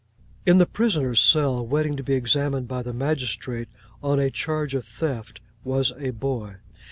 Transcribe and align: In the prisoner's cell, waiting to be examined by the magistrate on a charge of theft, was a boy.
In 0.47 0.57
the 0.57 0.65
prisoner's 0.65 1.21
cell, 1.21 1.63
waiting 1.63 1.95
to 1.95 2.01
be 2.01 2.15
examined 2.15 2.67
by 2.67 2.81
the 2.81 2.91
magistrate 2.91 3.67
on 4.01 4.19
a 4.19 4.31
charge 4.31 4.73
of 4.73 4.83
theft, 4.87 5.41
was 5.63 5.93
a 5.99 6.09
boy. 6.09 6.55